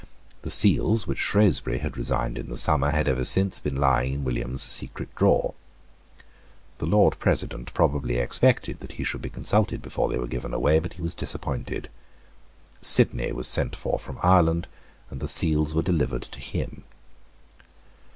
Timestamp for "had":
1.77-1.95, 2.89-3.07